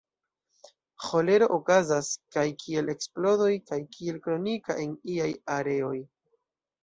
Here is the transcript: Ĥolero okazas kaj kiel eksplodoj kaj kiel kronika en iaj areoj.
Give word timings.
Ĥolero 1.07 1.49
okazas 1.57 2.07
kaj 2.37 2.45
kiel 2.63 2.89
eksplodoj 2.93 3.51
kaj 3.71 3.79
kiel 3.97 4.17
kronika 4.23 4.79
en 4.85 4.95
iaj 5.17 5.31
areoj. 5.57 5.95